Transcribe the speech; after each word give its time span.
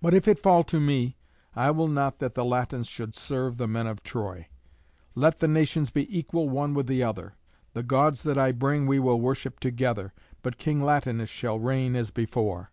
But 0.00 0.14
if 0.14 0.28
it 0.28 0.38
fall 0.38 0.62
to 0.62 0.78
me, 0.78 1.16
I 1.56 1.72
will 1.72 1.88
not 1.88 2.20
that 2.20 2.36
the 2.36 2.44
Latins 2.44 2.86
should 2.86 3.16
serve 3.16 3.56
the 3.56 3.66
men 3.66 3.88
of 3.88 4.00
Troy. 4.04 4.46
Let 5.16 5.40
the 5.40 5.48
nations 5.48 5.90
be 5.90 6.06
equal 6.16 6.48
one 6.48 6.72
with 6.72 6.86
the 6.86 7.02
other. 7.02 7.34
The 7.74 7.82
gods 7.82 8.22
that 8.22 8.38
I 8.38 8.52
bring 8.52 8.86
we 8.86 9.00
will 9.00 9.20
worship 9.20 9.58
together, 9.58 10.12
but 10.42 10.56
King 10.56 10.80
Latinus 10.80 11.30
shall 11.30 11.58
reign 11.58 11.96
as 11.96 12.12
before. 12.12 12.70